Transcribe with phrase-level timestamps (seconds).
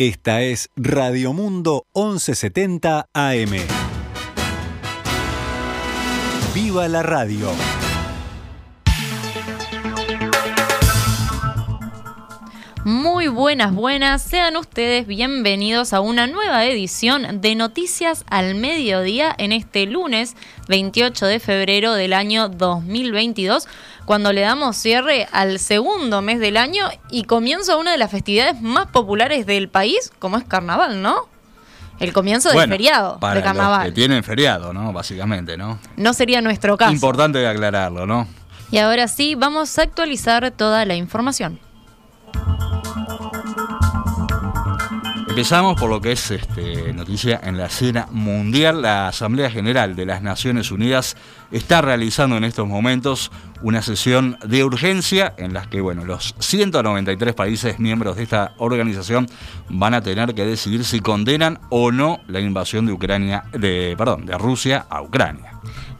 [0.00, 3.50] Esta es Radio Mundo 1170 AM.
[6.54, 7.50] ¡Viva la radio!
[12.86, 14.22] Muy buenas, buenas.
[14.22, 20.34] Sean ustedes bienvenidos a una nueva edición de Noticias al Mediodía en este lunes
[20.68, 23.68] 28 de febrero del año 2022,
[24.04, 28.10] cuando le damos cierre al segundo mes del año y comienzo a una de las
[28.10, 31.28] festividades más populares del país, como es Carnaval, ¿no?
[31.98, 33.86] El comienzo del feriado de Carnaval.
[33.86, 34.92] que tienen feriado, ¿no?
[34.92, 35.78] Básicamente, ¿no?
[35.96, 36.92] No sería nuestro caso.
[36.92, 38.26] Importante aclararlo, ¿no?
[38.70, 41.60] Y ahora sí, vamos a actualizar toda la información.
[45.40, 48.82] Empezamos por lo que es este, noticia en la escena mundial.
[48.82, 51.16] La Asamblea General de las Naciones Unidas
[51.50, 57.32] está realizando en estos momentos una sesión de urgencia en la que bueno, los 193
[57.32, 59.28] países miembros de esta organización
[59.70, 64.26] van a tener que decidir si condenan o no la invasión de Ucrania, de, perdón,
[64.26, 65.49] de Rusia a Ucrania.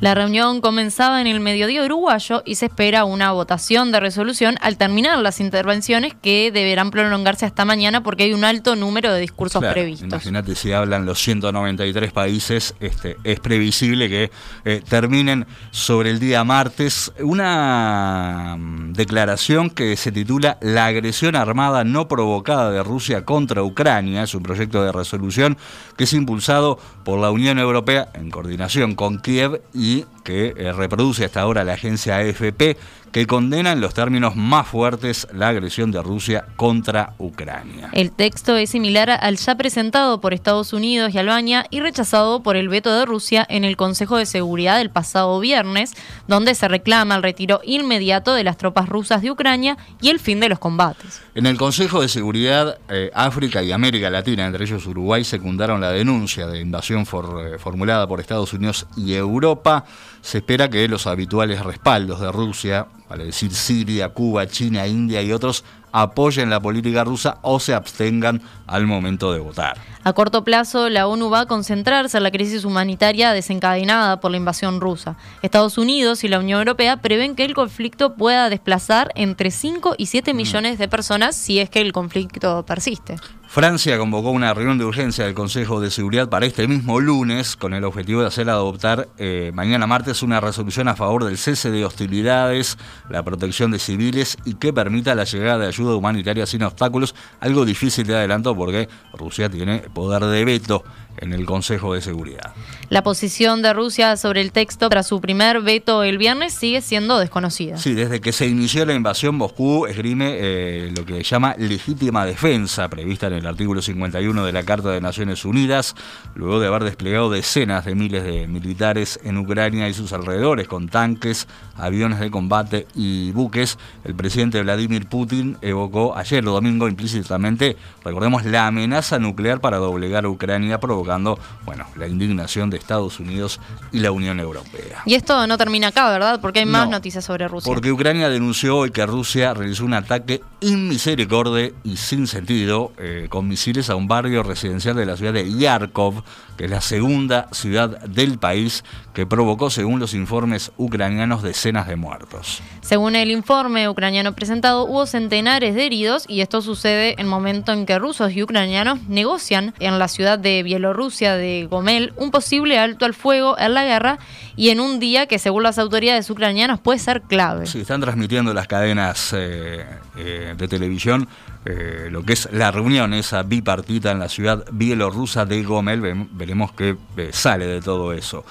[0.01, 4.79] La reunión comenzaba en el mediodía uruguayo y se espera una votación de resolución al
[4.79, 9.63] terminar las intervenciones que deberán prolongarse hasta mañana porque hay un alto número de discursos
[9.63, 10.09] previstos.
[10.09, 14.31] Imagínate si hablan los 193 países, este, es previsible que
[14.65, 21.85] eh, terminen sobre el día martes una mm, declaración que se titula La agresión armada
[21.85, 24.23] no provocada de Rusia contra Ucrania.
[24.23, 25.59] Es un proyecto de resolución
[25.99, 29.90] que es impulsado por la Unión Europea en coordinación con Kiev y
[30.25, 32.77] que eh, reproduce hasta ahora la agencia AFP,
[33.13, 37.91] que condena en los términos más fuertes la agresión de Rusia contra Ucrania.
[37.93, 42.57] El texto es similar al ya presentado por Estados Unidos y Albania y rechazado por
[42.57, 45.93] el veto de Rusia en el Consejo de Seguridad del pasado viernes,
[46.29, 50.41] donde se reclama el retiro inmediato de las tropas rusas de Ucrania y el fin
[50.41, 51.23] de los combates.
[51.35, 55.91] En el Consejo de Seguridad, eh, África y América Latina, entre ellos Uruguay, secundaron la
[55.91, 59.85] denuncia de invasión eh, formulada por Estados Unidos y Europa.
[60.23, 65.33] Se espera que los habituales respaldos de Rusia, vale decir Siria, Cuba, China, India y
[65.33, 69.79] otros, apoyen la política rusa o se abstengan al momento de votar.
[70.05, 74.37] A corto plazo, la ONU va a concentrarse en la crisis humanitaria desencadenada por la
[74.37, 75.17] invasión rusa.
[75.43, 80.07] Estados Unidos y la Unión Europea prevén que el conflicto pueda desplazar entre 5 y
[80.07, 80.37] 7 mm.
[80.37, 83.17] millones de personas si es que el conflicto persiste.
[83.53, 87.75] Francia convocó una reunión de urgencia del Consejo de Seguridad para este mismo lunes con
[87.75, 91.85] el objetivo de hacer adoptar eh, mañana martes una resolución a favor del cese de
[91.85, 92.79] hostilidades,
[93.09, 97.65] la protección de civiles y que permita la llegada de ayuda humanitaria sin obstáculos, algo
[97.65, 100.85] difícil de adelanto porque Rusia tiene poder de veto
[101.21, 102.55] en el Consejo de Seguridad.
[102.89, 107.19] La posición de Rusia sobre el texto tras su primer veto el viernes sigue siendo
[107.19, 107.77] desconocida.
[107.77, 112.89] Sí, desde que se inició la invasión, Moscú esgrime eh, lo que llama legítima defensa,
[112.89, 115.95] prevista en el artículo 51 de la Carta de Naciones Unidas,
[116.35, 120.89] luego de haber desplegado decenas de miles de militares en Ucrania y sus alrededores, con
[120.89, 123.79] tanques, aviones de combate y buques.
[124.05, 130.29] El presidente Vladimir Putin evocó ayer domingo implícitamente, recordemos, la amenaza nuclear para doblegar a
[130.29, 133.61] Ucrania, provocando bueno, la indignación de Estados Unidos
[133.93, 135.03] y la Unión Europea.
[135.07, 136.41] Y esto no termina acá, ¿verdad?
[136.41, 137.73] Porque hay más noticias sobre Rusia.
[137.73, 143.49] Porque Ucrania denunció hoy que Rusia realizó un ataque inmisericorde y sin sentido eh, con
[143.49, 146.23] misiles a un barrio residencial de la ciudad de Yarkov,
[146.57, 148.85] que es la segunda ciudad del país,
[149.21, 152.63] que provocó, según los informes ucranianos, decenas de muertos.
[152.81, 157.71] Según el informe ucraniano presentado, hubo centenares de heridos y esto sucede en el momento
[157.73, 162.31] en que rusos y ucranianos negocian en la ciudad de Bielorrusia Rusia de Gomel un
[162.31, 164.19] posible alto al fuego en la guerra
[164.57, 167.67] y en un día que según las autoridades ucranianas puede ser clave.
[167.67, 169.85] Sí, están transmitiendo las cadenas eh,
[170.17, 171.29] eh, de televisión
[171.65, 176.73] eh, lo que es la reunión esa bipartita en la ciudad bielorrusa de Gomel, veremos
[176.73, 176.97] qué
[177.33, 178.45] sale de todo eso.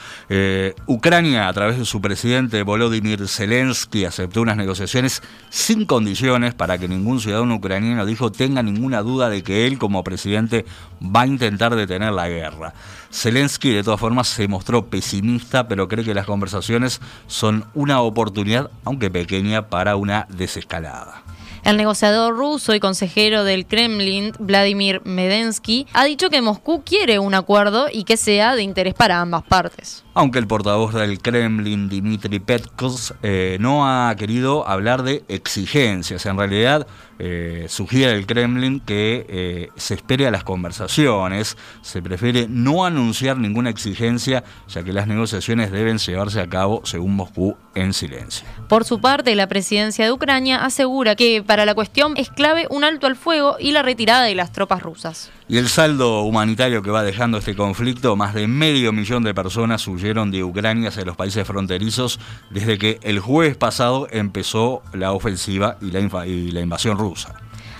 [0.86, 6.88] Ucrania, a través de su presidente Volodymyr Zelensky, aceptó unas negociaciones sin condiciones para que
[6.88, 10.66] ningún ciudadano ucraniano, dijo, tenga ninguna duda de que él como presidente
[11.04, 12.74] va a intentar detener la guerra.
[13.12, 18.70] Zelensky de todas formas se mostró pesimista, pero cree que las conversaciones son una oportunidad,
[18.86, 21.24] aunque pequeña, para una desescalada.
[21.64, 27.34] El negociador ruso y consejero del Kremlin, Vladimir Medensky, ha dicho que Moscú quiere un
[27.34, 30.04] acuerdo y que sea de interés para ambas partes.
[30.14, 36.26] Aunque el portavoz del Kremlin, Dmitry Petkov, eh, no ha querido hablar de exigencias.
[36.26, 36.88] En realidad,
[37.22, 43.38] eh, sugiere el Kremlin que eh, se espere a las conversaciones, se prefiere no anunciar
[43.38, 48.48] ninguna exigencia, ya que las negociaciones deben llevarse a cabo, según Moscú, en silencio.
[48.70, 52.84] Por su parte, la presidencia de Ucrania asegura que para la cuestión es clave un
[52.84, 55.32] alto al fuego y la retirada de las tropas rusas.
[55.48, 59.88] Y el saldo humanitario que va dejando este conflicto, más de medio millón de personas
[59.88, 62.20] huyeron de Ucrania hacia los países fronterizos
[62.52, 67.34] desde que el jueves pasado empezó la ofensiva y la, y la invasión rusa.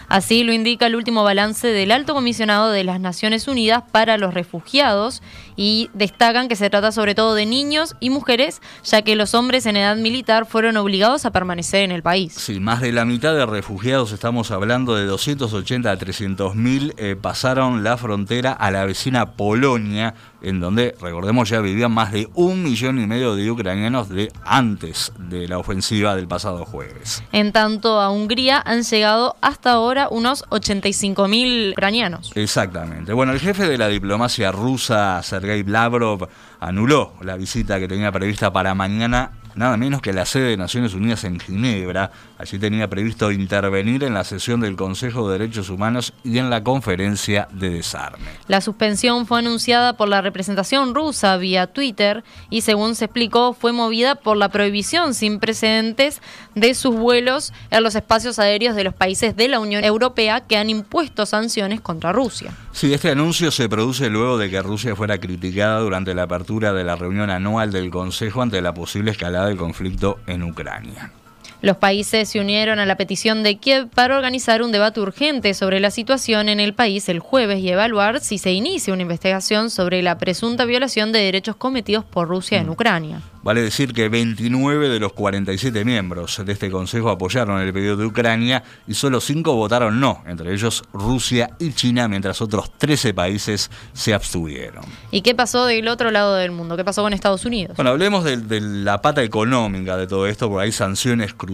[0.08, 4.34] Así lo indica el último balance del Alto Comisionado de las Naciones Unidas para los
[4.34, 5.22] Refugiados
[5.60, 9.66] y destacan que se trata sobre todo de niños y mujeres, ya que los hombres
[9.66, 12.34] en edad militar fueron obligados a permanecer en el país.
[12.34, 17.18] Sí, más de la mitad de refugiados, estamos hablando de 280 a 300 mil, eh,
[17.22, 22.64] pasaron la frontera a la vecina Polonia, en donde, recordemos, ya vivían más de un
[22.64, 27.22] millón y medio de ucranianos de antes de la ofensiva del pasado jueves.
[27.34, 32.32] En tanto, a Hungría han llegado hasta ahora unos 85 mil ucranianos.
[32.36, 33.12] Exactamente.
[33.12, 36.28] Bueno, el jefe de la diplomacia rusa, Sergei Lavrov,
[36.60, 40.94] anuló la visita que tenía prevista para mañana nada menos que la sede de Naciones
[40.94, 42.12] Unidas en Ginebra.
[42.40, 46.64] Allí tenía previsto intervenir en la sesión del Consejo de Derechos Humanos y en la
[46.64, 48.30] conferencia de desarme.
[48.48, 53.74] La suspensión fue anunciada por la representación rusa vía Twitter y según se explicó fue
[53.74, 56.22] movida por la prohibición sin precedentes
[56.56, 60.56] de sus vuelos en los espacios aéreos de los países de la Unión Europea que
[60.56, 62.54] han impuesto sanciones contra Rusia.
[62.72, 66.86] Sí, este anuncio se produce luego de que Rusia fuera criticada durante la apertura de
[66.86, 71.12] la reunión anual del Consejo ante la posible escalada del conflicto en Ucrania.
[71.62, 75.82] Los países se unieron a la petición de Kiev para organizar un debate urgente sobre
[75.82, 80.02] la situación en el país el jueves y evaluar si se inicia una investigación sobre
[80.02, 82.72] la presunta violación de derechos cometidos por Rusia en mm.
[82.72, 83.22] Ucrania.
[83.42, 88.06] Vale decir que 29 de los 47 miembros de este Consejo apoyaron el pedido de
[88.06, 93.72] Ucrania y solo 5 votaron no, entre ellos Rusia y China, mientras otros 13 países
[93.94, 94.84] se abstuvieron.
[95.10, 96.76] ¿Y qué pasó del otro lado del mundo?
[96.76, 97.78] ¿Qué pasó con Estados Unidos?
[97.78, 101.49] Bueno, hablemos de, la pata económica de todo esto, porque hay sanciones cruzadas,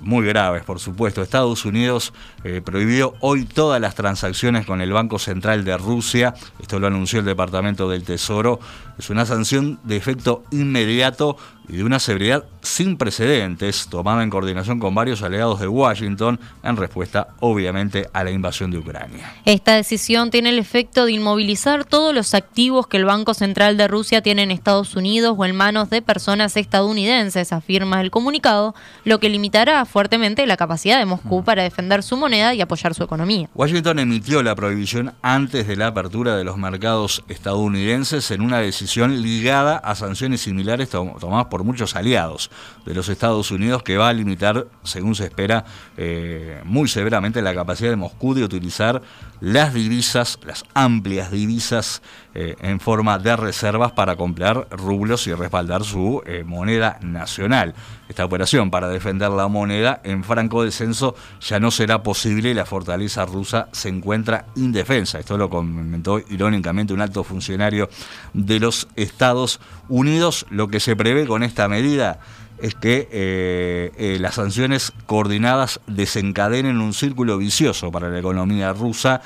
[0.00, 1.22] muy graves, por supuesto.
[1.22, 2.12] Estados Unidos
[2.44, 7.20] eh, prohibió hoy todas las transacciones con el Banco Central de Rusia, esto lo anunció
[7.20, 8.58] el Departamento del Tesoro,
[8.98, 11.36] es una sanción de efecto inmediato
[11.68, 16.76] y de una severidad sin precedentes, tomada en coordinación con varios aliados de Washington en
[16.76, 19.32] respuesta, obviamente, a la invasión de Ucrania.
[19.44, 23.88] Esta decisión tiene el efecto de inmovilizar todos los activos que el Banco Central de
[23.88, 28.74] Rusia tiene en Estados Unidos o en manos de personas estadounidenses, afirma el comunicado,
[29.04, 31.44] lo que limitará fuertemente la capacidad de Moscú mm.
[31.44, 33.48] para defender su moneda y apoyar su economía.
[33.54, 38.81] Washington emitió la prohibición antes de la apertura de los mercados estadounidenses en una decisión
[39.22, 42.50] ligada a sanciones similares tomadas por muchos aliados
[42.84, 45.64] de los Estados Unidos que va a limitar, según se espera,
[45.96, 49.02] eh, muy severamente la capacidad de Moscú de utilizar
[49.40, 52.02] las divisas, las amplias divisas
[52.34, 57.74] eh, en forma de reservas para comprar rublos y respaldar su eh, moneda nacional.
[58.08, 62.66] Esta operación para defender la moneda en franco descenso ya no será posible y la
[62.66, 65.18] fortaleza rusa se encuentra indefensa.
[65.18, 67.88] Esto lo comentó irónicamente un alto funcionario
[68.34, 70.46] de los Estados Unidos.
[70.50, 72.20] Lo que se prevé con esta medida
[72.58, 79.20] es que eh, las sanciones coordinadas desencadenen un círculo vicioso para la economía rusa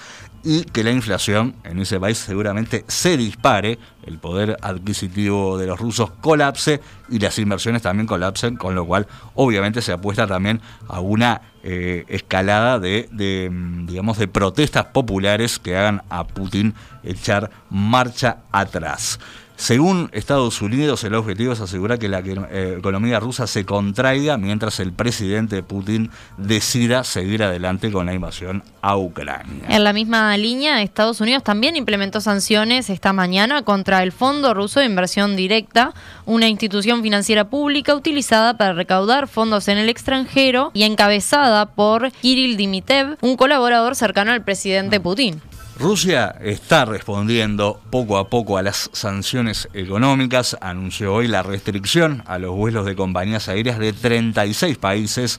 [0.46, 5.80] y que la inflación en ese país seguramente se dispare, el poder adquisitivo de los
[5.80, 11.00] rusos colapse y las inversiones también colapsen, con lo cual obviamente se apuesta también a
[11.00, 13.50] una eh, escalada de, de,
[13.86, 19.18] digamos, de protestas populares que hagan a Putin echar marcha atrás.
[19.56, 24.80] Según Estados Unidos, el objetivo es asegurar que la eh, economía rusa se contraiga mientras
[24.80, 29.64] el presidente Putin decida seguir adelante con la invasión a Ucrania.
[29.68, 34.80] En la misma línea, Estados Unidos también implementó sanciones esta mañana contra el Fondo Ruso
[34.80, 35.94] de Inversión Directa,
[36.26, 42.58] una institución financiera pública utilizada para recaudar fondos en el extranjero y encabezada por Kirill
[42.58, 45.40] Dimitev, un colaborador cercano al presidente Putin.
[45.78, 50.56] Rusia está respondiendo poco a poco a las sanciones económicas.
[50.62, 55.38] Anunció hoy la restricción a los vuelos de compañías aéreas de 36 países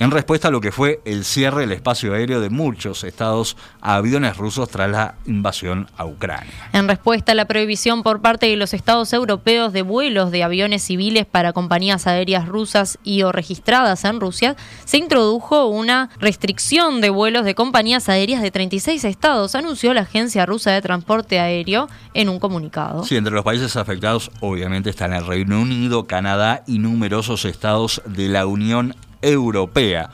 [0.00, 3.96] en respuesta a lo que fue el cierre del espacio aéreo de muchos estados a
[3.96, 6.52] aviones rusos tras la invasión a Ucrania.
[6.72, 10.82] En respuesta a la prohibición por parte de los estados europeos de vuelos de aviones
[10.82, 17.10] civiles para compañías aéreas rusas y o registradas en Rusia, se introdujo una restricción de
[17.10, 22.30] vuelos de compañías aéreas de 36 estados, anunció la Agencia Rusa de Transporte Aéreo en
[22.30, 23.04] un comunicado.
[23.04, 28.28] Sí, entre los países afectados obviamente están el Reino Unido, Canadá y numerosos estados de
[28.28, 30.10] la Unión Europea.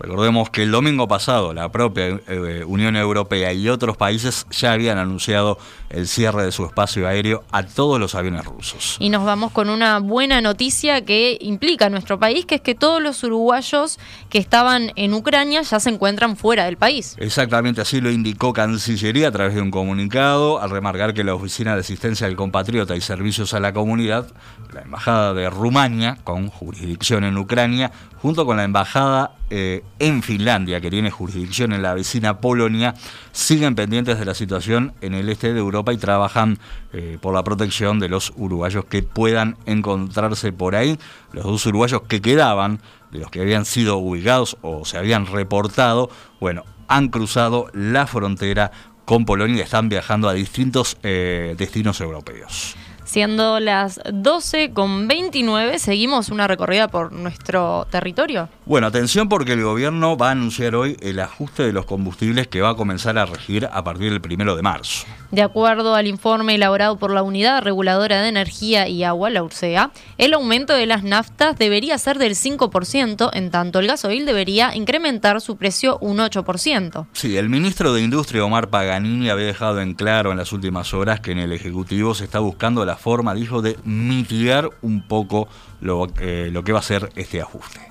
[0.00, 4.96] Recordemos que el domingo pasado la propia eh, Unión Europea y otros países ya habían
[4.96, 5.58] anunciado
[5.90, 8.96] el cierre de su espacio aéreo a todos los aviones rusos.
[8.98, 13.02] Y nos vamos con una buena noticia que implica nuestro país, que es que todos
[13.02, 13.98] los uruguayos
[14.30, 17.16] que estaban en Ucrania ya se encuentran fuera del país.
[17.18, 21.74] Exactamente así lo indicó Cancillería a través de un comunicado, al remarcar que la Oficina
[21.74, 24.28] de Asistencia al Compatriota y Servicios a la Comunidad,
[24.72, 30.80] la Embajada de Rumania, con jurisdicción en Ucrania, junto con la Embajada eh, en Finlandia,
[30.80, 32.94] que tiene jurisdicción en la vecina Polonia,
[33.32, 36.58] siguen pendientes de la situación en el este de Europa y trabajan
[36.92, 40.98] eh, por la protección de los uruguayos que puedan encontrarse por ahí.
[41.32, 46.10] Los dos uruguayos que quedaban, de los que habían sido ubicados o se habían reportado,
[46.40, 48.70] bueno, han cruzado la frontera
[49.04, 52.76] con Polonia y están viajando a distintos eh, destinos europeos.
[53.10, 58.48] Siendo las 12 con 29, seguimos una recorrida por nuestro territorio.
[58.66, 62.60] Bueno, atención porque el gobierno va a anunciar hoy el ajuste de los combustibles que
[62.60, 65.08] va a comenzar a regir a partir del primero de marzo.
[65.30, 69.92] De acuerdo al informe elaborado por la Unidad Reguladora de Energía y Agua, la URSEA,
[70.18, 75.40] el aumento de las naftas debería ser del 5%, en tanto el gasoil debería incrementar
[75.40, 77.06] su precio un 8%.
[77.12, 81.20] Sí, el ministro de Industria, Omar Paganini, había dejado en claro en las últimas horas
[81.20, 85.48] que en el Ejecutivo se está buscando la forma, dijo, de mitigar un poco
[85.80, 87.89] lo, eh, lo que va a ser este ajuste.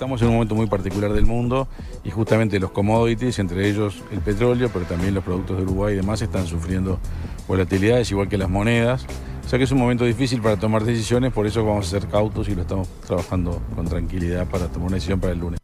[0.00, 1.68] Estamos en un momento muy particular del mundo
[2.04, 5.96] y justamente los commodities, entre ellos el petróleo, pero también los productos de Uruguay y
[5.98, 6.98] demás, están sufriendo
[7.46, 9.04] volatilidades, igual que las monedas.
[9.44, 12.08] O sea que es un momento difícil para tomar decisiones, por eso vamos a ser
[12.08, 15.60] cautos y lo estamos trabajando con tranquilidad para tomar una decisión para el lunes.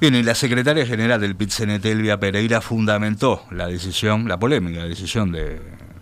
[0.00, 5.32] Bien, y la secretaria general del pit Elvia Pereira, fundamentó la decisión, la polémica decisión
[5.32, 5.60] de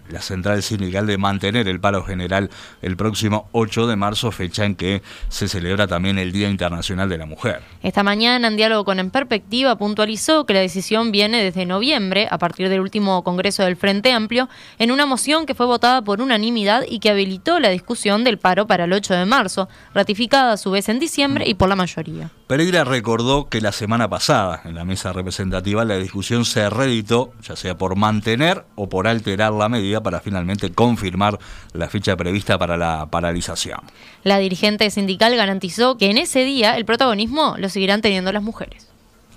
[0.08, 2.50] la central sindical de mantener el paro general
[2.82, 7.18] el próximo 8 de marzo, fecha en que se celebra también el Día Internacional de
[7.18, 7.62] la Mujer.
[7.82, 12.38] Esta mañana, en diálogo con En Perspectiva, puntualizó que la decisión viene desde noviembre, a
[12.38, 16.84] partir del último Congreso del Frente Amplio, en una moción que fue votada por unanimidad
[16.88, 20.70] y que habilitó la discusión del paro para el 8 de marzo, ratificada a su
[20.70, 22.30] vez en diciembre y por la mayoría.
[22.46, 27.56] Pereira recordó que la semana pasada, en la mesa representativa, la discusión se reeditó, ya
[27.56, 31.38] sea por mantener o por alterar la medida para finalmente confirmar
[31.72, 33.80] la fecha prevista para la paralización.
[34.22, 38.90] La dirigente sindical garantizó que en ese día el protagonismo lo seguirán teniendo las mujeres.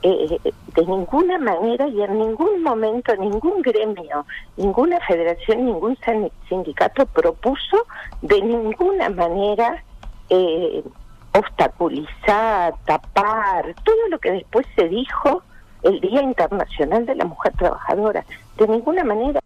[0.03, 0.39] Eh,
[0.75, 5.97] de ninguna manera y en ningún momento ningún gremio, ninguna federación, ningún
[6.47, 7.77] sindicato propuso
[8.21, 9.83] de ninguna manera
[10.29, 10.83] eh,
[11.33, 15.41] obstaculizar, tapar, todo lo que después se dijo
[15.83, 18.25] el Día Internacional de la Mujer Trabajadora.
[18.57, 19.39] De ninguna manera.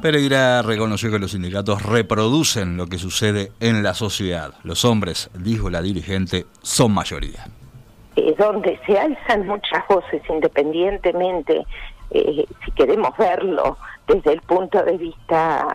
[0.00, 4.54] Pereira reconoció que los sindicatos reproducen lo que sucede en la sociedad.
[4.64, 7.46] Los hombres, dijo la dirigente, son mayoría.
[8.16, 11.64] Eh, donde se alzan muchas voces independientemente,
[12.10, 13.76] eh, si queremos verlo
[14.08, 15.66] desde el punto de vista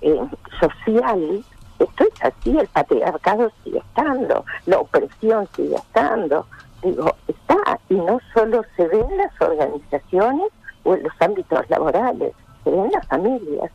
[0.00, 0.20] eh,
[0.60, 1.44] social,
[1.78, 6.46] esto es así, el patriarcado sigue estando, la opresión sigue estando.
[6.82, 10.48] Digo, está, y no solo se ve en las organizaciones
[10.84, 12.32] o en los ámbitos laborales,
[12.68, 13.70] en las familias.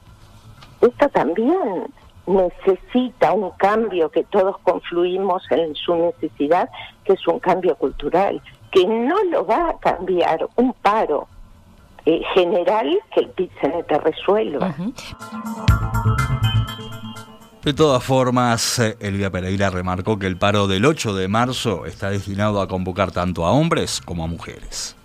[0.82, 1.86] Esto también
[2.26, 6.70] necesita un cambio que todos confluimos en su necesidad,
[7.04, 11.28] que es un cambio cultural, que no lo va a cambiar un paro
[12.06, 13.52] eh, general que el pit
[13.88, 14.76] te resuelva.
[17.64, 22.10] De todas formas, eh, Elvia Pereira remarcó que el paro del 8 de marzo está
[22.10, 24.98] destinado a convocar tanto a hombres como a mujeres.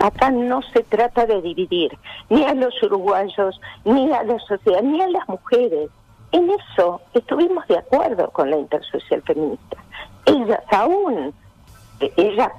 [0.00, 1.96] Acá no se trata de dividir
[2.28, 5.90] ni a los uruguayos, ni a la sociedad, ni a las mujeres.
[6.32, 9.78] En eso estuvimos de acuerdo con la intersocial feminista.
[10.26, 11.32] Ellas aún,
[12.00, 12.52] ellas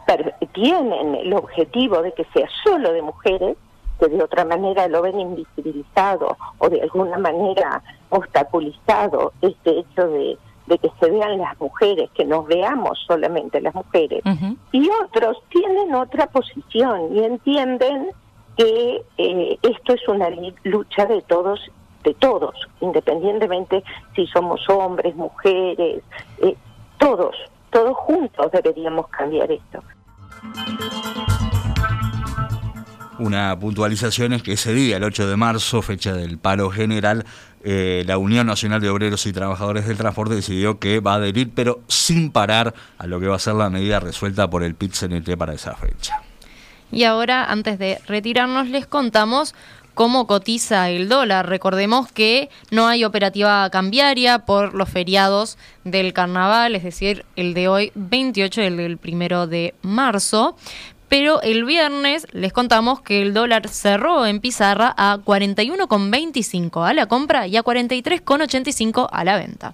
[0.53, 3.57] tienen el objetivo de que sea solo de mujeres,
[3.99, 10.37] que de otra manera lo ven invisibilizado o de alguna manera obstaculizado este hecho de,
[10.67, 14.21] que se vean las mujeres, que nos veamos solamente las mujeres.
[14.71, 18.09] Y otros tienen otra posición y entienden
[18.57, 20.29] que eh, esto es una
[20.63, 21.59] lucha de todos
[22.03, 23.83] de todos, independientemente
[24.15, 26.01] si somos hombres, mujeres,
[26.37, 26.55] eh,
[26.99, 27.35] todos,
[27.69, 29.83] todos juntos deberíamos cambiar esto.
[33.19, 37.25] Una puntualización es que ese día, el 8 de marzo, fecha del paro general,
[37.63, 41.51] eh, la Unión Nacional de Obreros y Trabajadores del Transporte decidió que va a adherir,
[41.53, 45.35] pero sin parar a lo que va a ser la medida resuelta por el PIT-CNT
[45.35, 46.21] para esa fecha.
[46.91, 49.55] Y ahora, antes de retirarnos, les contamos
[49.97, 51.49] cómo cotiza el dólar.
[51.49, 57.67] Recordemos que no hay operativa cambiaria por los feriados del carnaval, es decir, el de
[57.67, 60.55] hoy 28 y el del primero de marzo.
[61.09, 67.05] Pero el viernes les contamos que el dólar cerró en pizarra a 41,25 a la
[67.05, 69.73] compra y a 43,85 a la venta.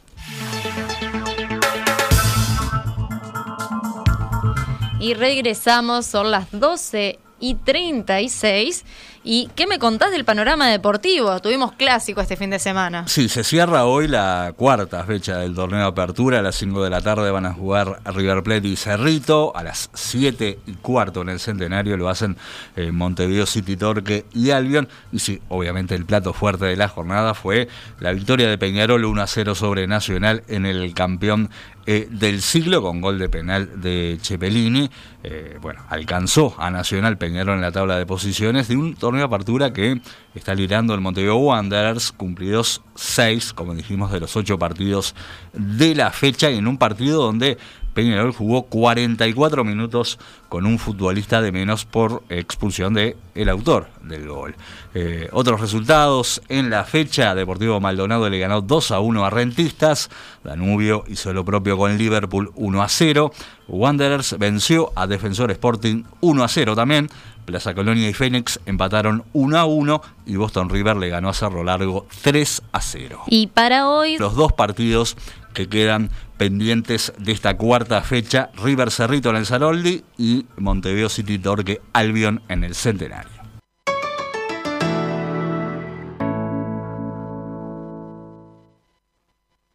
[4.99, 8.85] Y regresamos, son las 12 y 36.
[9.25, 11.39] ¿Y qué me contás del panorama deportivo?
[11.39, 13.07] Tuvimos clásico este fin de semana.
[13.07, 16.39] Sí, se cierra hoy la cuarta fecha del torneo de apertura.
[16.39, 19.55] A las 5 de la tarde van a jugar River Plate y Cerrito.
[19.55, 22.37] A las 7 y cuarto en el centenario lo hacen
[22.75, 24.89] eh, Montevideo City Torque y Albion.
[25.13, 27.69] Y sí, obviamente el plato fuerte de la jornada fue
[27.99, 31.49] la victoria de Peñarol 1 a 0 sobre Nacional en el campeón
[31.85, 34.89] eh, del siglo con gol de penal de Cepelini.
[35.23, 39.25] Eh, bueno, alcanzó a Nacional Peñarol en la tabla de posiciones de un torneo de
[39.25, 39.99] apertura que
[40.33, 45.13] está liderando el Montevideo Wanderers, cumplidos seis, como dijimos, de los ocho partidos
[45.51, 47.57] de la fecha y en un partido donde
[47.93, 50.19] Peñarol jugó 44 minutos
[50.49, 54.55] con un futbolista de menos por expulsión de el autor del gol.
[54.93, 60.09] Eh, otros resultados en la fecha, Deportivo Maldonado le ganó 2 a 1 a Rentistas,
[60.43, 63.31] Danubio hizo lo propio con Liverpool 1 a 0,
[63.67, 67.09] Wanderers venció a Defensor Sporting 1 a 0 también,
[67.45, 71.63] Plaza Colonia y Fénix empataron 1 a 1 y Boston River le ganó a Cerro
[71.63, 73.23] Largo 3 a 0.
[73.27, 74.17] Y para hoy...
[74.17, 75.17] Los dos partidos
[75.53, 81.39] que quedan pendientes de esta cuarta fecha, River Cerrito en el Saroldi y Montevideo City
[81.39, 83.43] Torque Albion en el Centenario.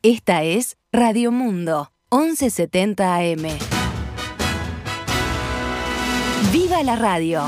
[0.02, 3.58] Esta es Radio Mundo, 1170 AM.
[6.52, 7.42] ¡Viva la radio!